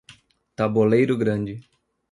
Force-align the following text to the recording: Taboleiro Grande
Taboleiro 0.55 1.15
Grande 1.15 1.61